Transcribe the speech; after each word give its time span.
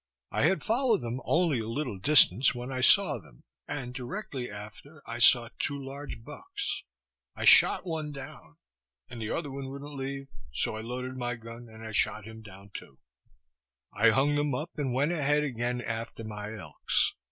I 0.31 0.45
had 0.45 0.63
followed 0.63 1.01
them 1.01 1.21
only 1.25 1.59
a 1.59 1.67
little 1.67 1.99
distance 1.99 2.55
when 2.55 2.71
I 2.71 2.81
saw 2.81 3.19
them, 3.19 3.43
and 3.67 3.93
directly 3.93 4.49
after 4.49 5.03
I 5.05 5.19
saw 5.19 5.49
two 5.59 5.77
large 5.77 6.23
bucks. 6.23 6.81
I 7.35 7.45
shot 7.45 7.85
one 7.85 8.11
down, 8.11 8.55
and 9.11 9.21
the 9.21 9.29
other 9.29 9.51
wouldn't 9.51 9.79
leave 9.83 10.21
him; 10.21 10.27
so 10.51 10.75
I 10.75 10.81
loaded 10.81 11.17
my 11.17 11.35
gun, 11.35 11.69
and 11.69 11.95
shot 11.95 12.25
him 12.25 12.41
down 12.41 12.71
too. 12.73 12.97
I 13.93 14.09
hung 14.09 14.33
them 14.33 14.55
up, 14.55 14.71
and 14.75 14.91
went 14.91 15.11
ahead 15.11 15.43
again 15.43 15.81
after 15.83 16.23
my 16.23 16.51
elks. 16.57 17.13